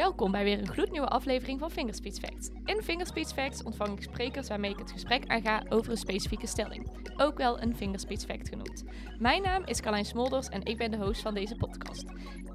[0.00, 2.50] Welkom bij weer een gloednieuwe aflevering van Fingerspeech Facts.
[2.64, 7.10] In Fingerspeech Facts ontvang ik sprekers waarmee ik het gesprek aanga over een specifieke stelling.
[7.16, 8.84] Ook wel een Fingerspeech Fact genoemd.
[9.18, 12.04] Mijn naam is Carlijn Smolders en ik ben de host van deze podcast.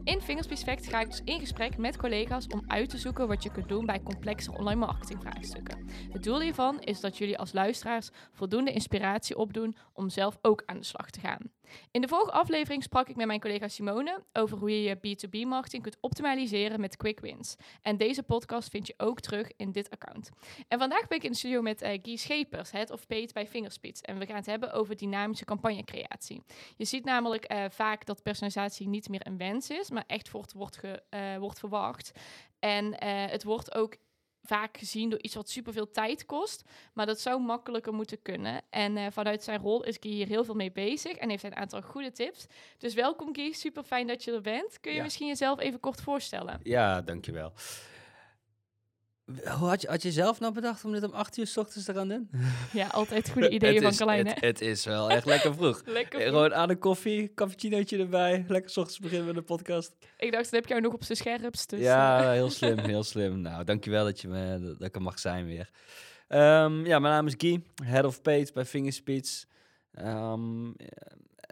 [0.04, 3.44] In Fingerspeech Facts ga ik dus in gesprek met collega's om uit te zoeken wat
[3.44, 5.90] je kunt doen bij complexe online marketingvraagstukken.
[6.12, 10.78] Het doel hiervan is dat jullie als luisteraars voldoende inspiratie opdoen om zelf ook aan
[10.78, 11.52] de slag te gaan.
[11.92, 15.48] In de vorige aflevering sprak ik met mijn collega Simone over hoe je je B2B
[15.48, 17.56] marketing kunt optimaliseren met quick wins.
[17.82, 20.30] En deze podcast vind je ook terug in dit account.
[20.68, 23.48] En vandaag ben ik in de studio met uh, Guy Schepers, Head of Paid bij
[23.48, 24.06] Fingerspeed.
[24.06, 26.44] En we gaan het hebben over dynamische campagnecreatie.
[26.78, 30.78] Je ziet namelijk uh, vaak dat personalisatie niet meer een wens is, maar echt wordt,
[30.78, 32.12] ge, uh, wordt verwacht.
[32.60, 33.98] En het wordt ook
[34.46, 36.64] vaak gezien door iets wat superveel tijd kost.
[36.94, 38.62] Maar dat zou makkelijker moeten kunnen.
[38.70, 41.56] En uh, vanuit zijn rol is Guy hier heel veel mee bezig en heeft een
[41.56, 42.46] aantal goede tips.
[42.78, 44.80] Dus welkom Guy, super fijn dat je er bent.
[44.80, 45.04] Kun je ja.
[45.04, 46.60] misschien jezelf even kort voorstellen?
[46.64, 47.54] Ja, dankjewel.
[49.26, 51.86] Hoe had je, had je zelf nou bedacht om dit om acht uur s ochtends
[51.86, 52.30] te gaan doen?
[52.74, 55.82] Ja, altijd goede ideeën van Carlijn, het, het, is wel echt lekker vroeg.
[55.86, 56.34] lekker vroeg.
[56.34, 58.46] Gewoon aan de koffie, cappuccinootje erbij.
[58.48, 59.96] Lekker s ochtends beginnen met de podcast.
[60.18, 61.70] Ik dacht, dan heb je jou nog op zijn scherpst.
[61.70, 63.42] Dus, ja, heel slim, heel slim.
[63.42, 65.70] Nou, dankjewel dat, je me, dat ik er mag zijn weer.
[66.28, 69.46] Um, ja, mijn naam is Guy, Head of Page bij Fingerspeech.
[70.00, 70.76] Um,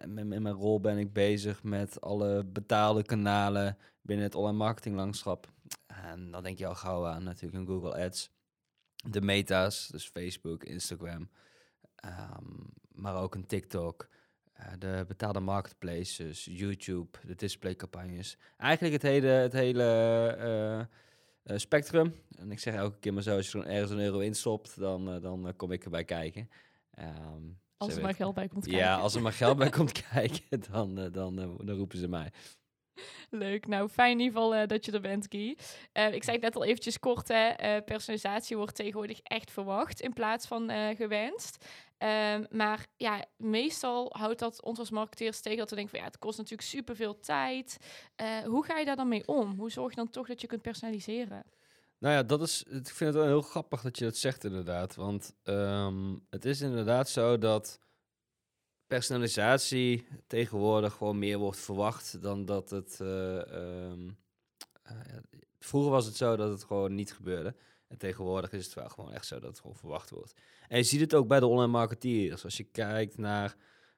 [0.01, 5.51] in mijn rol ben ik bezig met alle betaalde kanalen binnen het online marketing landschap.
[5.87, 8.29] En dan denk je al gauw aan natuurlijk een Google Ads.
[8.95, 11.29] De meta's, dus Facebook, Instagram.
[12.05, 14.07] Um, maar ook een TikTok.
[14.59, 18.37] Uh, de betaalde marketplaces, YouTube, de displaycampagnes.
[18.57, 19.85] Eigenlijk het hele, het hele
[21.45, 22.15] uh, uh, spectrum.
[22.37, 25.21] En ik zeg elke keer maar zo, als je er ergens een euro instopt, dan,
[25.21, 26.49] dan kom ik erbij kijken.
[26.99, 28.83] Um, als er maar geld bij komt kijken.
[28.83, 32.31] Ja, als er maar geld bij komt kijken, dan, dan, dan roepen ze mij.
[33.29, 35.57] Leuk, nou fijn in ieder geval uh, dat je er bent, Guy.
[35.93, 40.01] Uh, ik zei het net al eventjes kort, hè, uh, personalisatie wordt tegenwoordig echt verwacht
[40.01, 41.65] in plaats van gewenst.
[41.97, 46.11] Um, maar ja, meestal houdt dat ons als marketeers tegen dat we denken van ja,
[46.11, 47.77] het kost natuurlijk superveel tijd.
[48.45, 49.59] hoe ga je daar dan mee om?
[49.59, 51.43] Hoe zorg je dan toch dat je kunt personaliseren?
[52.03, 54.95] Nou ja, dat is, ik vind het wel heel grappig dat je dat zegt inderdaad.
[54.95, 57.79] Want um, het is inderdaad zo dat
[58.93, 62.99] personalisatie tegenwoordig gewoon meer wordt verwacht dan dat het.
[63.01, 64.17] Uh, um,
[64.91, 64.97] uh,
[65.59, 67.55] vroeger was het zo dat het gewoon niet gebeurde.
[67.87, 70.33] En tegenwoordig is het wel gewoon echt zo dat het gewoon verwacht wordt.
[70.67, 72.43] En je ziet het ook bij de online marketeers.
[72.43, 73.55] Als je kijkt naar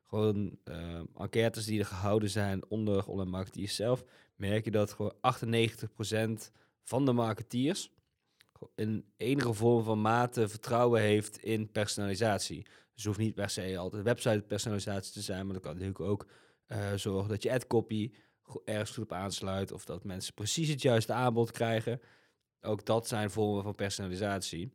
[0.08, 4.04] gewoon uh, enquêtes die er gehouden zijn onder online marketeers zelf,
[4.36, 5.14] merk je dat gewoon
[6.48, 6.52] 98%
[6.84, 7.92] van de marketeers
[8.76, 12.66] in enige vorm van mate vertrouwen heeft in personalisatie.
[12.94, 16.28] Dus hoeft niet per se altijd website personalisatie te zijn, maar dat kan natuurlijk ook
[16.68, 18.12] uh, zorgen dat je ad copy
[18.66, 22.02] ergens goed op aansluit of dat mensen precies het juiste aanbod krijgen.
[22.62, 24.74] Ook dat zijn vormen van personalisatie.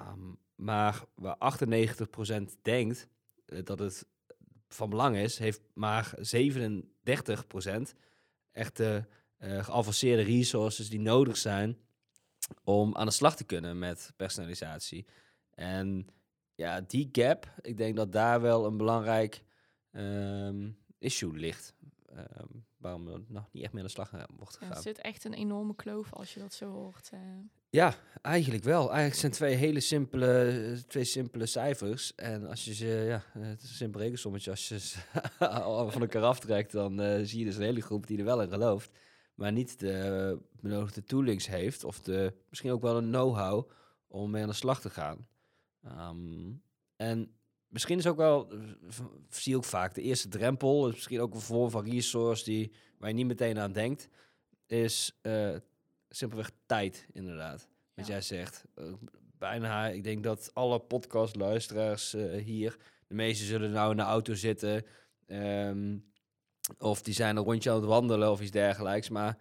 [0.00, 3.08] Um, maar waar 98% denkt
[3.46, 4.06] uh, dat het
[4.68, 6.20] van belang is, heeft maar 37%
[8.52, 11.78] echte uh, geavanceerde resources die nodig zijn
[12.64, 15.06] om aan de slag te kunnen met personalisatie.
[15.54, 16.06] En
[16.54, 19.42] ja, die gap, ik denk dat daar wel een belangrijk
[19.92, 21.74] um, issue ligt.
[22.16, 24.68] Um, waarom er nog niet echt meer aan de slag wordt gegaan.
[24.68, 27.10] Ja, er zit echt een enorme kloof als je dat zo hoort.
[27.14, 27.20] Uh.
[27.70, 28.88] Ja, eigenlijk wel.
[28.88, 32.14] Eigenlijk zijn twee hele simpele, twee simpele cijfers.
[32.14, 34.50] En als je ze, ja, het is een simpel rekensommetje.
[34.50, 34.98] Als je ze
[35.92, 38.48] van elkaar aftrekt, dan uh, zie je dus een hele groep die er wel in
[38.48, 38.90] gelooft.
[39.40, 41.84] Maar niet de benodigde toolings heeft.
[41.84, 43.70] Of de, misschien ook wel een know-how
[44.08, 45.26] om mee aan de slag te gaan.
[45.84, 46.62] Um,
[46.96, 47.34] en
[47.68, 48.52] misschien is ook wel,
[49.28, 53.08] zie ook vaak, de eerste drempel, is misschien ook een vorm van resource die, waar
[53.08, 54.08] je niet meteen aan denkt,
[54.66, 55.56] is uh,
[56.08, 57.68] simpelweg tijd, inderdaad.
[57.94, 58.12] Wat ja.
[58.12, 58.64] jij zegt.
[58.76, 58.92] Uh,
[59.38, 64.34] bijna, ik denk dat alle podcastluisteraars uh, hier, de meeste zullen nou in de auto
[64.34, 64.84] zitten,
[65.26, 66.09] um,
[66.78, 69.08] of die zijn een rondje aan het wandelen of iets dergelijks.
[69.08, 69.38] Maar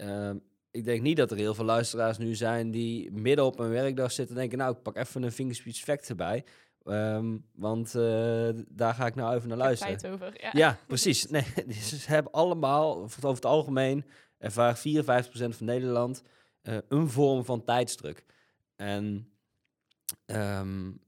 [0.00, 3.70] um, ik denk niet dat er heel veel luisteraars nu zijn die midden op een
[3.70, 6.44] werkdag zitten en denken, nou, ik pak even een fingerspeech fact erbij.
[6.84, 9.98] Um, want uh, daar ga ik nou even naar luisteren.
[9.98, 10.50] Tijd over, ja.
[10.52, 11.26] ja, precies.
[11.26, 11.44] Nee,
[11.80, 14.04] ze hebben allemaal, over het algemeen,
[14.38, 14.80] ervaart 54%
[15.32, 16.22] van Nederland
[16.62, 18.24] uh, een vorm van tijdsdruk.
[18.76, 19.30] En
[20.26, 21.00] um,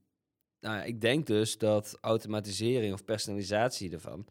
[0.59, 4.27] nou, ik denk dus dat automatisering of personalisatie ervan,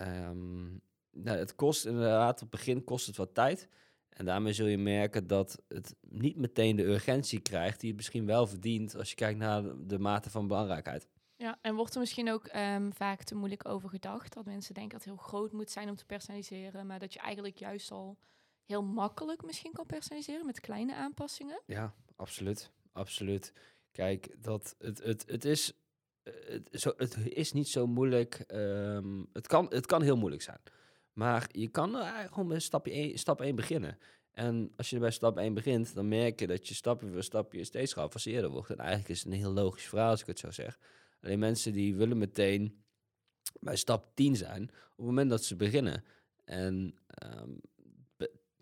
[0.00, 0.80] um,
[1.10, 3.68] nou, het kost inderdaad, op het begin kost het wat tijd.
[4.08, 8.26] En daarmee zul je merken dat het niet meteen de urgentie krijgt die het misschien
[8.26, 11.08] wel verdient als je kijkt naar de mate van belangrijkheid.
[11.36, 14.34] Ja, en wordt er misschien ook um, vaak te moeilijk over gedacht?
[14.34, 17.18] Dat mensen denken dat het heel groot moet zijn om te personaliseren, maar dat je
[17.18, 18.18] eigenlijk juist al
[18.64, 21.60] heel makkelijk misschien kan personaliseren met kleine aanpassingen?
[21.66, 22.70] Ja, absoluut.
[22.92, 23.52] Absoluut.
[23.90, 25.72] Kijk, dat het, het, het is.
[26.46, 28.34] Het, zo, het is niet zo moeilijk.
[28.34, 30.60] ehm, het, kan, het kan heel moeilijk zijn.
[31.12, 33.98] Maar je kan er eigenlijk gewoon bij stapje 1, stap 1 beginnen.
[34.32, 37.64] En als je bij stap 1 begint, dan merk je dat je stapje voor stapje
[37.64, 38.70] steeds geavanceerder wordt.
[38.70, 40.78] En eigenlijk is het een heel logisch verhaal als ik het zo zeg.
[41.22, 42.82] Alleen mensen die willen meteen
[43.60, 46.04] bij stap 10 zijn op het moment dat ze beginnen.
[46.44, 47.50] En ehm,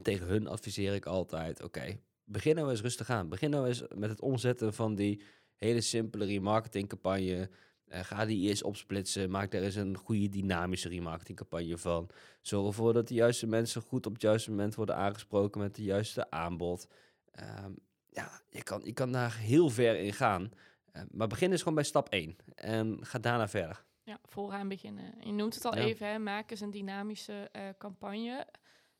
[0.02, 3.28] tegen hun adviseer ik altijd, oké, begin nou eens rustig aan.
[3.28, 5.22] Begin nou eens met het omzetten van die
[5.58, 7.50] hele simpele remarketingcampagne.
[7.88, 9.31] Eh, ga die eerst opsplitsen.
[9.31, 12.08] Maak daar eens een goede dynamische remarketingcampagne van.
[12.40, 15.82] Zorg ervoor dat de juiste mensen goed op het juiste moment worden aangesproken met de
[15.82, 16.87] juiste aanbod.
[17.31, 17.72] Ehm,
[18.10, 20.50] ja, je kan, je kan daar heel ver in gaan.
[20.93, 23.84] Eh, maar begin eens gewoon bij stap 1 en ga daarna verder.
[24.04, 25.14] Ja, vooraan beginnen.
[25.20, 25.82] Je noemt het al Ja.
[25.82, 28.46] even, hè, maak eens een dynamische eh, campagne.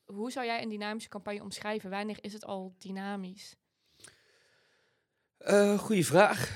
[0.05, 1.89] Hoe zou jij een dynamische campagne omschrijven?
[1.89, 3.55] Wanneer is het al dynamisch?
[5.39, 6.49] Eh goeie vraag.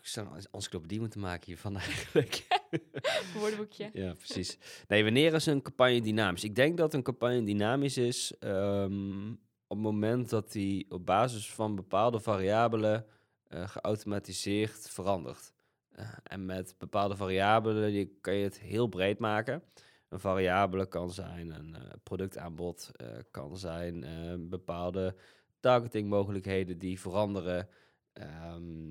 [0.00, 2.46] Ik zou een encyclopedie moeten maken hiervan eigenlijk.
[3.38, 3.90] Woordenboekje.
[3.92, 4.58] Ja, precies.
[4.88, 6.44] Nee, wanneer is een campagne dynamisch?
[6.44, 9.30] Ik denk dat een campagne dynamisch is ehm,
[9.66, 13.06] op het moment dat die op basis van bepaalde variabelen
[13.48, 15.52] eh, geautomatiseerd verandert.
[15.90, 19.62] Eh, en met bepaalde variabelen die kan je het heel breed maken.
[20.08, 22.90] Een variabele kan zijn een productaanbod,
[23.30, 24.06] kan zijn
[24.48, 25.14] bepaalde
[25.60, 27.68] targetingmogelijkheden die veranderen.
[28.14, 28.90] Ehm,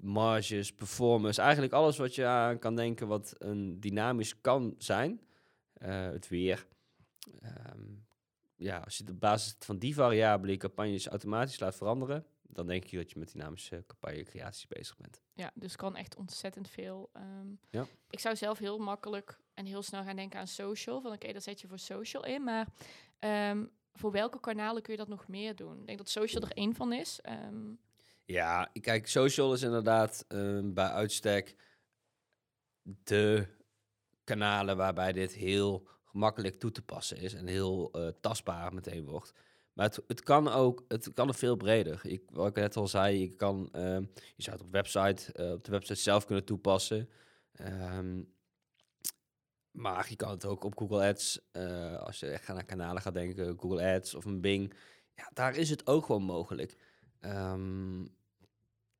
[0.00, 5.20] marges, performance, eigenlijk alles wat je aan kan denken wat een dynamisch kan zijn.
[5.72, 6.66] Eh, het weer.
[7.40, 7.82] Ehm,
[8.56, 12.84] ja, als je op basis van die variabelen je campagnes automatisch laat veranderen, dan denk
[12.84, 15.22] ik dat je met dynamische campagnecreaties bezig bent.
[15.32, 17.10] Ja, dus kan echt ontzettend veel.
[17.12, 17.48] ehm.
[17.70, 17.86] Ja.
[18.10, 21.00] Ik zou zelf heel makkelijk en heel snel gaan denken aan social.
[21.00, 22.44] Van oké, dat zet je voor social in.
[22.44, 22.68] Maar
[23.92, 25.80] voor welke kanalen kun je dat nog meer doen?
[25.80, 27.20] Ik denk dat social er één van is.
[28.28, 31.56] Ja, kijk, social is inderdaad ehm, bij uitstek
[32.82, 33.46] de
[34.24, 39.32] kanalen waarbij dit heel gemakkelijk toe te passen is en heel eh, tastbaar meteen wordt.
[39.72, 42.00] Maar het, het kan ook, het kan veel breder.
[42.02, 44.02] Ik, wat ik net al zei, je, kan, ehm,
[44.36, 47.08] je zou het op, website, eh, op de website zelf kunnen toepassen.
[47.52, 48.22] Ehm,
[49.70, 53.14] maar je kan het ook op Google Ads, eh, als je echt naar kanalen gaat
[53.14, 54.74] denken, Google Ads of een Bing.
[55.14, 56.76] Ja, daar is het ook gewoon mogelijk.
[57.20, 58.04] Ehm,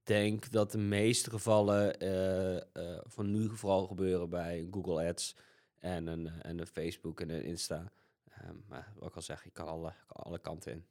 [0.08, 5.36] denk dat de meeste gevallen eh, eh, van nu vooral gebeuren bij Google Ads
[5.78, 7.92] en een, en een Facebook en een Insta.
[8.30, 10.86] Ehm, maar wat ik al zeg, je kan alle, alle kanten in.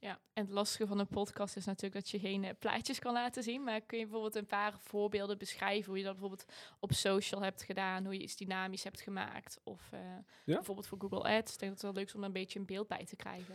[0.00, 3.12] Ja, en het lastige van een podcast is natuurlijk dat je geen eh, plaatjes kan
[3.12, 3.64] laten zien.
[3.64, 6.44] Maar kun je bijvoorbeeld een paar voorbeelden beschrijven hoe je dat bijvoorbeeld
[6.80, 9.58] op social hebt gedaan, hoe je iets dynamisch hebt gemaakt?
[9.62, 10.00] Of eh,
[10.44, 11.52] bijvoorbeeld voor Google Ads.
[11.52, 13.16] Ik denk dat het wel leuk is om er een beetje een beeld bij te
[13.16, 13.54] krijgen.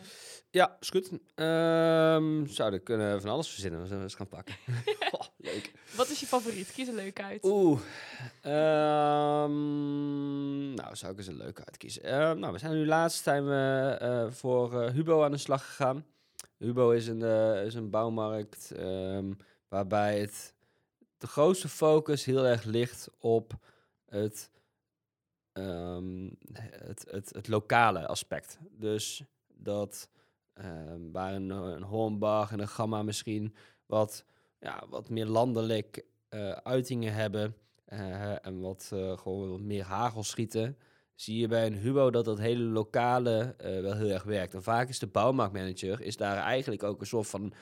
[0.50, 1.12] Ja, is goed.
[1.36, 3.82] Ehm zouden kunnen van alles verzinnen.
[3.82, 4.56] We zullen eens gaan pakken.
[5.12, 5.72] Oh, leuk.
[5.96, 6.72] Wat is je favoriet?
[6.72, 7.44] Kies er leuk uit.
[7.44, 7.80] Oeh.
[8.42, 9.54] Ehm,
[10.74, 12.04] nou, zou ik eens een leuke uitkiezen.
[12.04, 16.06] Ehm, nou, we zijn nu laatst zijn we, eh, voor Hubo aan de slag gegaan.
[16.64, 19.34] Hubo is een, eh, is een bouwmarkt ehm,
[19.68, 20.54] waarbij het
[21.18, 23.54] de grootste focus heel erg ligt op
[24.06, 24.50] het,
[25.54, 28.60] ehm, het, het, het lokale aspect.
[28.72, 30.10] Dus dat
[30.54, 33.56] ehm, waar een, een Hornbach en een Gamma misschien
[33.86, 34.26] wat,
[34.60, 37.56] ja, wat meer landelijk eh, uitingen hebben
[37.86, 40.78] eh, en wat gewoon wat meer hagel schieten,
[41.16, 44.54] zie je bij een Hubo dat dat hele lokale eh, wel heel erg werkt.
[44.54, 47.54] En vaak is de bouwmarktmanager is daar eigenlijk ook een soort van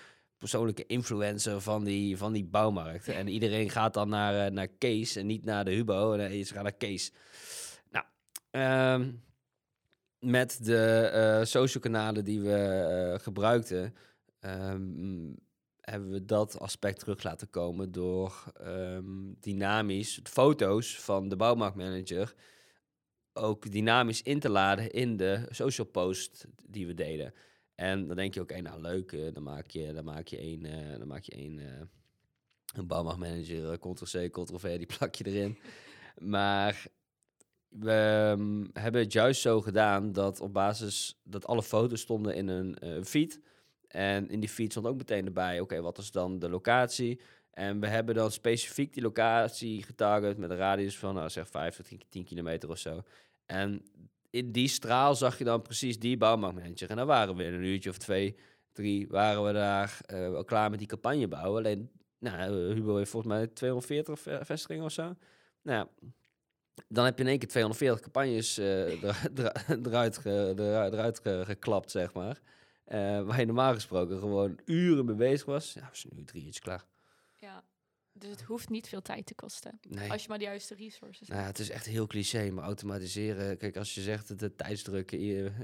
[0.41, 3.07] persoonlijke influencer van die, van die bouwmarkt.
[3.07, 6.15] En iedereen gaat dan naar, eh, naar Kees en niet naar de Hubo.
[6.15, 7.11] Nee, ze gaan naar Kees.
[7.91, 8.05] Nou,
[8.51, 9.11] ehm,
[10.19, 13.95] met de eh, social kanalen die we eh, gebruikten,
[14.39, 15.33] ehm,
[15.81, 22.33] hebben we dat aspect terug laten komen door ehm, dynamisch foto's van de bouwmarktmanager
[23.33, 27.33] ook dynamisch in te laden in de social post die we deden.
[27.75, 30.37] En dan denk je ook, oké, nou leuk, eh, dan maak je, dan maak je
[30.37, 31.81] één, eh, dan maak je één, eh,
[32.73, 35.57] een bouwmarktmanager, eh, Ctrl-C, Ctrl-V, die plak je erin.
[36.17, 36.85] maar
[37.69, 42.47] we ehm, hebben het juist zo gedaan dat op basis dat alle foto's stonden in
[42.47, 43.39] een eh, feed.
[43.87, 47.21] En in die feed stond ook meteen erbij, oké, wat is dan de locatie?
[47.51, 51.75] En we hebben dan specifiek die locatie getarget met een radius van, nou, zeg 5
[51.75, 53.03] tot 10 10 kilometer of zo.
[53.45, 53.85] En
[54.29, 56.89] in die straal zag je dan precies die bouwmarktmanager.
[56.89, 58.35] En dan waren we in een uurtje of twee,
[58.71, 61.57] drie, waren we daar eh, wel klaar met die campagne bouwen.
[61.63, 61.89] Alleen,
[62.19, 62.37] nou,
[62.69, 65.15] eh, Hubo heeft volgens mij 240 ve- vestigingen of zo.
[65.61, 65.87] Nou
[66.87, 69.25] dan heb je in één keer 240 campagnes eh, er-
[69.85, 72.39] eruit, eruit, eruit ge- geklapt, zeg maar.
[72.83, 75.73] Eh, waar je normaal gesproken gewoon uren mee bezig was.
[75.73, 76.85] Ja, was nu drie uurtjes klaar.
[77.41, 77.63] Ja.
[78.13, 79.79] Dus het hoeft niet veel tijd te kosten.
[79.89, 80.11] Nee.
[80.11, 81.57] Als je maar de juiste resources Nou, ja, hebt.
[81.57, 83.57] het is echt heel cliché, maar automatiseren.
[83.57, 85.11] Kijk, als je zegt dat de tijdsdruk,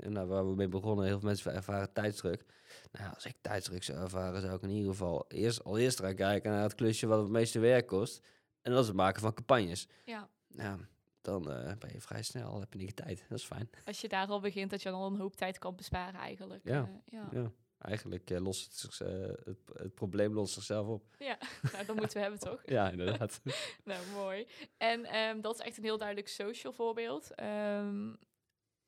[0.08, 2.46] nou, waar we mee begonnen, heel veel mensen ervaren tijdsdruk.
[2.92, 6.16] Nou, als ik tijdsdruk zou ervaren, zou ik in ieder geval eerst, al eerst eraan
[6.16, 8.28] kijken naar het klusje wat het meeste werk kost.
[8.62, 9.88] En dat is het maken van campagnes.
[10.06, 10.30] Ja.
[10.48, 10.80] Nou,
[11.22, 13.26] dan eh, ben je vrij snel, heb je niet tijd.
[13.30, 13.70] Dat is fijn.
[13.86, 16.62] Als je daar al begint, dat je dan al een hoop tijd kan besparen eigenlijk.
[16.64, 16.82] Ja.
[16.82, 17.30] Eh, ja.
[17.32, 17.52] Ja.
[17.78, 19.08] Eigenlijk eh, lost het, eh,
[19.44, 21.04] het, het probleem lost zichzelf op.
[21.20, 21.38] ja.
[21.74, 22.62] nou, dat moeten we hebben toch?
[22.66, 23.42] Ja, inderdaad.
[23.84, 24.48] Nou, mooi.
[24.78, 27.36] En ehm, dat is echt een heel duidelijk social voorbeeld.
[27.36, 28.10] Ehm,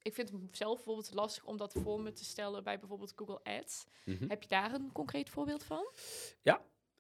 [0.01, 3.43] ik vind het zelf bijvoorbeeld lastig om dat voor me te stellen bij bijvoorbeeld Google
[3.43, 3.86] Ads.
[4.05, 4.29] Mhm.
[4.29, 5.91] Heb je daar een concreet voorbeeld van?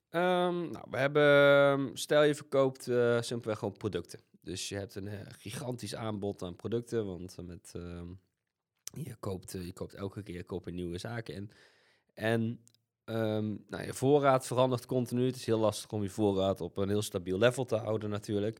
[0.09, 4.19] Ehm, nou, we hebben, stel je verkoopt eh, simpelweg gewoon producten.
[4.41, 7.71] Dus je hebt een eh, gigantisch aanbod aan producten, want met,
[8.93, 11.51] je, koopt, je koopt elke keer koop nieuwe zaken in.
[12.13, 12.59] En
[13.03, 15.25] ehm, nou, je voorraad verandert continu.
[15.25, 18.59] Het is heel lastig om je voorraad op een heel stabiel level te houden natuurlijk.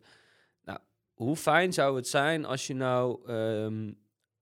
[0.63, 0.79] Nou,
[1.13, 3.91] hoe fijn zou het zijn als je nou ehm,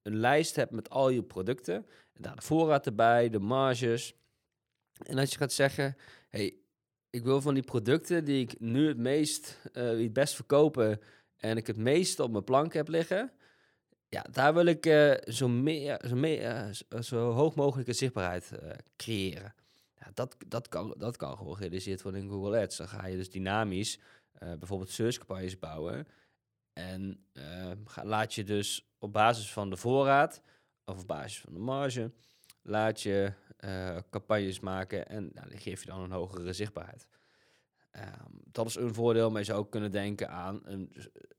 [0.02, 1.76] een lijst hebt met al je producten.
[2.14, 4.16] En daar de voorraad erbij, de marges.
[5.04, 5.98] En dat je gaat zeggen,
[6.30, 6.58] hey,
[7.10, 11.00] ik wil van die producten die ik nu het meest, die het best verkopen
[11.38, 13.32] en ik het meest op mijn plank heb liggen,
[14.10, 18.52] ja, daar wil ik eh, zo, meer, zo, meer, eh, zo- zo hoog mogelijke zichtbaarheid
[18.52, 19.54] eh, creëren.
[20.00, 22.78] Ja, dat, dat, kan, dat kan gewoon gerealiseerd worden in Google Ads.
[22.78, 24.00] Dan ga je dus dynamisch
[24.34, 26.08] eh, bijvoorbeeld searchcampagnes bouwen.
[26.74, 27.72] En eh,
[28.04, 30.42] laat je dus op basis van de voorraad
[30.86, 32.12] of op basis van de marge,
[32.62, 37.08] laat je eh, campagnes maken en nou, die geef je dan een hogere zichtbaarheid.
[37.92, 40.96] Ehm, dat is een voordeel, maar je zou ook kunnen denken aan een,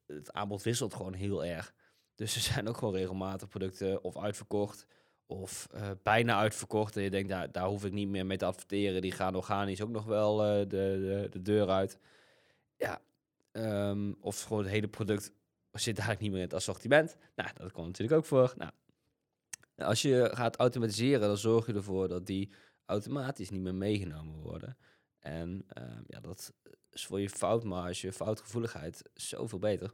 [0.06, 1.74] het aanbod wisselt gewoon heel erg.
[2.18, 4.86] Dus er zijn ook gewoon regelmatig producten of uitverkocht
[5.26, 6.96] of eh, bijna uitverkocht.
[6.96, 9.02] En je denkt, daar, daar hoef ik niet meer mee te adverteren.
[9.02, 11.98] Die gaan organisch ook nog wel eh, de, de, de deur uit.
[12.76, 13.00] Ja,
[13.52, 15.32] ehm, of gewoon het hele product
[15.72, 17.16] zit eigenlijk niet meer in het assortiment.
[17.36, 18.54] Nou, dat komt natuurlijk ook voor.
[18.56, 18.70] Nou,
[19.76, 22.50] als je gaat automatiseren, dan zorg je ervoor dat die
[22.84, 24.76] automatisch niet meer meegenomen worden.
[25.18, 26.52] En ehm, ja, dat
[26.90, 29.92] is voor je foutmarge, foutgevoeligheid zoveel beter.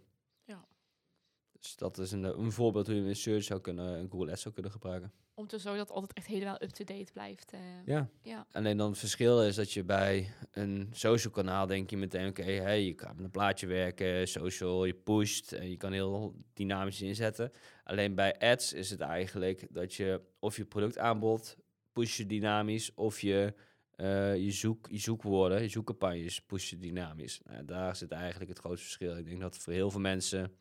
[1.65, 4.43] Dus dat is een, een voorbeeld hoe je in search zou kunnen, en Google Ads
[4.43, 5.13] zou kunnen gebruiken.
[5.35, 7.53] Om te zorgen dat het altijd echt helemaal up-to-date blijft.
[7.53, 7.61] eh.
[7.85, 8.09] Ja.
[8.23, 8.47] ja.
[8.53, 12.43] Alleen dan het verschil is dat je bij een social kanaal denk je meteen, oké,
[12.43, 17.03] hey, je kan met een plaatje werken, social, je pusht en je kan heel dynamisch
[17.03, 17.51] inzetten.
[17.85, 21.57] Alleen bij ads is het eigenlijk dat je of je productaanbod
[21.93, 23.55] push je dynamisch of je,
[23.91, 27.41] eh, je, zoek, je zoekwoorden, je zoekcampagnes push je dynamisch.
[27.45, 29.17] Nou, daar zit eigenlijk het grootste verschil.
[29.17, 30.53] Ik denk dat voor heel veel mensen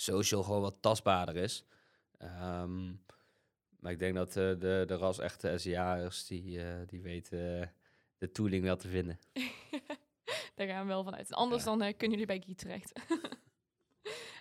[0.00, 1.64] social gewoon wat tastbaarder is.
[2.18, 2.86] Ehm,
[3.80, 7.68] maar ik denk dat eh, de, de ras echte SEA'ers, die, eh, die weten eh,
[8.18, 9.18] de tooling wel te vinden.
[10.54, 11.32] Daar gaan we wel vanuit.
[11.34, 11.76] Anders Ja.
[11.76, 12.92] dan kunnen jullie bij Guy terecht.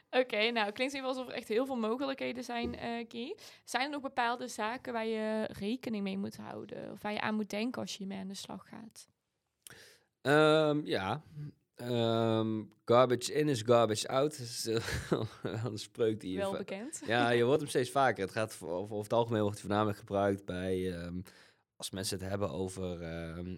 [0.10, 3.38] Oké, nou klinkt in ieder geval alsof er echt heel veel mogelijkheden zijn, eh Guy.
[3.64, 6.92] Zijn er nog bepaalde zaken waar je rekening mee moet houden?
[6.92, 9.08] Of waar je aan moet denken als je hiermee aan de slag gaat?
[10.22, 11.22] Ehm, ja,
[11.78, 14.38] Ehm, garbage in is garbage out.
[14.38, 14.84] Dat is eh,
[15.66, 16.38] een spreuk die je...
[16.38, 17.02] Wel bekend.
[17.06, 18.24] Ja, je hoort hem steeds vaker.
[18.24, 20.94] Het gaat over, het algemeen wordt hij voornamelijk gebruikt bij...
[20.94, 21.20] ehm,
[21.76, 23.56] als mensen het hebben over, ehm,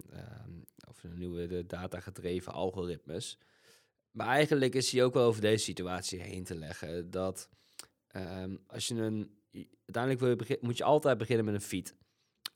[0.90, 3.38] over de nieuwe de data-gedreven algoritmes.
[4.12, 7.12] Maar eigenlijk is hij ook wel over deze situatie heen te leggen.
[7.12, 7.50] Dat
[8.68, 9.38] als je een...
[9.86, 11.96] Uiteindelijk wil je begin- moet je altijd beginnen met een feed.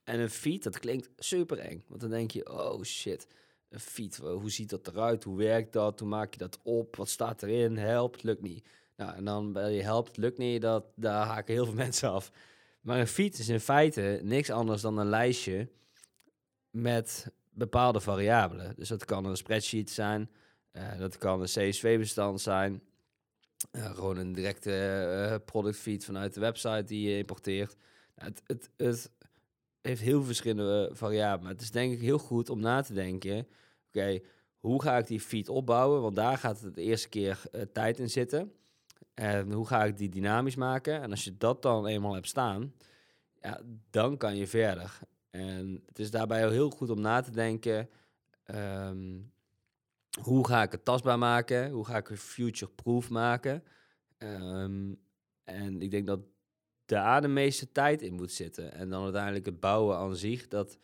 [0.03, 1.83] En een feed, dat klinkt super eng.
[1.87, 3.27] Want dan denk je, oh shit,
[3.79, 5.23] feed, hoe ziet dat eruit?
[5.23, 5.99] Hoe werkt dat?
[5.99, 6.95] Hoe maak je dat op?
[6.95, 7.77] Wat staat erin?
[7.77, 8.67] Help, het lukt niet.
[8.95, 12.31] Nou, en dan bij je helpt, lukt niet, dat, daar haken heel veel mensen af.
[12.81, 15.69] Maar een feed is in feite niks anders dan een lijstje
[16.69, 18.73] met bepaalde variabelen.
[18.75, 20.29] Dus dat kan een spreadsheet zijn,
[20.71, 22.81] eh, dat kan een CSV-bestand zijn,
[23.71, 27.75] eh, gewoon een directe eh, product feed vanuit de website die je importeert.
[28.15, 29.11] Nou, het, het, het
[29.83, 31.43] heeft heel veel verschillende variabelen.
[31.43, 33.47] Maar het is denk ik heel goed om na te denken,
[33.87, 34.19] oké,
[34.59, 36.01] hoe ga ik die feed opbouwen?
[36.01, 38.51] Want daar gaat het de eerste keer eh, tijd in zitten.
[39.13, 41.01] En hoe ga ik die dynamisch maken?
[41.01, 42.73] En als je dat dan eenmaal hebt staan,
[43.41, 44.99] ja, dan kan je verder.
[45.29, 47.89] En het is daarbij heel goed om na te denken,
[48.43, 49.19] ehm,
[50.21, 51.69] hoe ga ik het tastbaar maken?
[51.69, 53.63] Hoe ga ik het future-proof maken?
[54.17, 54.93] Ehm,
[55.43, 56.19] en ik denk dat
[56.93, 58.73] daar de meeste tijd in moet zitten.
[58.73, 60.77] En dan uiteindelijk het bouwen aan zich, dat,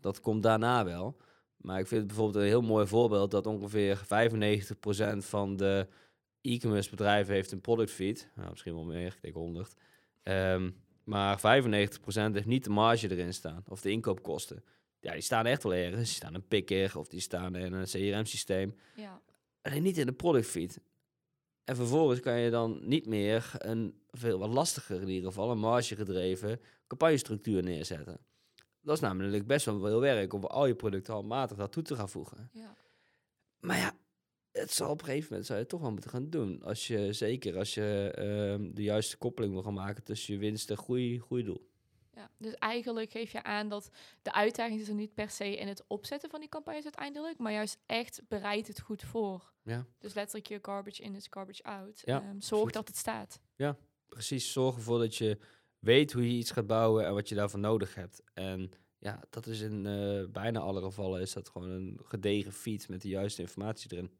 [0.00, 1.16] dat komt daarna wel.
[1.56, 5.88] Maar ik vind het bijvoorbeeld een heel mooi voorbeeld dat ongeveer 95% van de
[6.40, 9.74] e-commerce bedrijf heeft een product feed, nou, misschien wel meer, ik denk 100.
[10.22, 10.70] Ehm,
[11.04, 14.64] maar 95% heeft niet de marge erin staan, of de inkoopkosten.
[15.00, 16.08] Ja, die staan echt wel ergens.
[16.08, 18.74] Die staan in een picker of die staan in een CRM-systeem.
[18.94, 19.20] Ja.
[19.62, 20.80] Alleen niet in de product feed.
[21.66, 25.58] En vervolgens kan je dan niet meer een veel wat lastiger in ieder geval, een
[25.58, 28.18] marge gedreven campagnestructuur neerzetten.
[28.80, 32.08] Dat is namelijk best wel veel werk om al je producten handmatig daartoe te gaan
[32.08, 32.50] voegen.
[32.52, 32.76] ja.
[33.60, 33.96] Maar ja,
[34.52, 36.62] het zal op een gegeven moment zou je het toch wel moeten gaan doen.
[36.62, 40.70] Als je, zeker als je ehm, de juiste koppeling wil gaan maken tussen je winst
[40.70, 41.68] en groei, groeidoel.
[42.16, 43.90] Ja, dus eigenlijk geef je aan dat
[44.22, 47.52] de uitdaging is er niet per se in het opzetten van die campagnes uiteindelijk, maar
[47.52, 49.52] juist echt bereid het goed voor.
[49.62, 49.86] Ja.
[49.98, 52.02] Dus letterlijk je garbage in is garbage out.
[52.04, 53.40] Ja, Ehm, zorg dat het staat.
[54.06, 55.38] Precies, zorg ervoor dat je
[55.78, 58.22] weet hoe je iets gaat bouwen en wat je daarvoor nodig hebt.
[58.34, 62.88] En ja, dat is in eh, bijna alle gevallen is dat gewoon een gedegen feed
[62.88, 64.10] met de juiste informatie erin.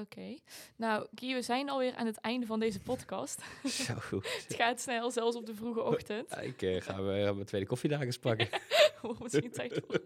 [0.00, 0.36] Oké.
[0.76, 3.40] Nou, Guy, we zijn alweer aan het einde van deze podcast.
[3.86, 4.34] Zo goed.
[4.48, 6.30] het gaat snel, zelfs op de vroege ochtend.
[6.30, 8.48] Ja, ik eh, ga weer mijn tweede koffiedag eens pakken.
[9.22, 10.00] Misschien tijd voor.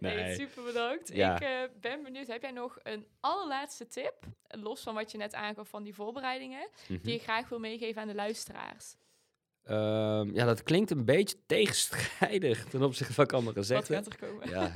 [0.00, 0.16] Nee.
[0.16, 0.34] nee.
[0.34, 1.08] super bedankt.
[1.14, 1.34] Ja.
[1.34, 4.14] Ik eh, ben benieuwd, heb jij nog een allerlaatste tip,
[4.48, 7.02] los van wat je net aangaf van die voorbereidingen, Mhm.
[7.02, 8.96] die je graag wil meegeven aan de luisteraars?
[9.68, 14.04] Ehm, ja, dat klinkt een beetje tegenstrijdig ten opzichte van wat ik allemaal gezegd wat
[14.04, 14.20] heb.
[14.20, 14.50] er?
[14.50, 14.72] Ja,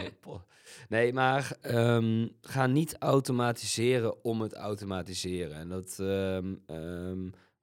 [0.89, 5.57] nee, maar ehm, ga niet automatiseren om het automatiseren.
[5.57, 6.55] En dat ehm,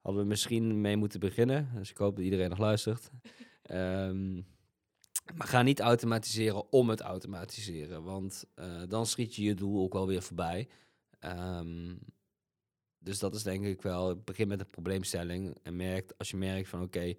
[0.00, 1.68] hadden we misschien mee moeten beginnen.
[1.74, 3.10] Dus ik hoop dat iedereen nog luistert.
[5.34, 8.02] Maar ga niet automatiseren om het automatiseren.
[8.02, 10.68] Want eh, dan schiet je je doel ook wel weer voorbij.
[13.02, 15.56] Dus dat is denk ik wel, begin met een probleemstelling.
[15.62, 17.14] En merkt, als je merkt van oké,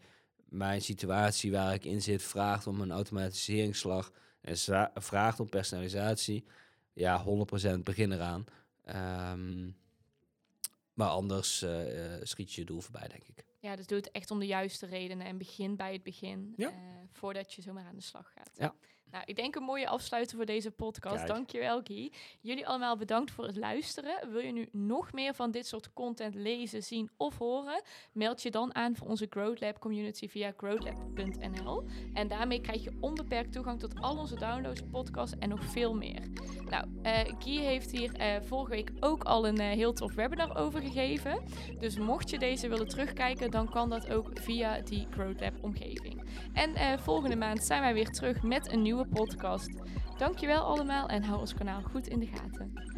[0.45, 4.11] mijn situatie waar ik in zit vraagt om een automatiseringsslag
[4.41, 4.57] en
[4.93, 6.43] vraagt om personalisatie.
[6.93, 7.23] Ja,
[7.75, 8.45] 100% begin eraan.
[8.83, 9.69] Ehm,
[10.93, 13.45] maar anders eh, eh, schiet je je doel voorbij, denk ik.
[13.59, 16.69] Ja, dus doe het echt om de juiste redenen en begin bij het begin, Ja.
[16.69, 16.75] eh,
[17.11, 18.51] voordat je zomaar aan de slag gaat.
[18.57, 18.75] Ja.
[19.11, 21.15] Nou, ik denk een mooie afsluiter voor deze podcast.
[21.15, 21.27] Kijk.
[21.27, 22.11] Dankjewel, Guy.
[22.41, 24.31] Jullie allemaal bedankt voor het luisteren.
[24.31, 27.81] Wil je nu nog meer van dit soort content lezen, zien of horen?
[28.11, 31.83] Meld je dan aan voor onze Growth Lab community via growthlab.nl.
[32.13, 36.27] En daarmee krijg je onbeperkt toegang tot al onze downloads, podcasts en nog veel meer.
[36.69, 40.57] Nou, eh Guy heeft hier eh, vorige week ook al een eh, heel tof webinar
[40.57, 41.43] over gegeven.
[41.79, 46.23] Dus mocht je deze willen terugkijken, dan kan dat ook via die Growth Lab omgeving.
[46.53, 49.69] En volgende maand zijn wij weer terug met een nieuwe podcast.
[50.17, 52.90] Dankjewel allemaal en hou ons kanaal goed in de gaten.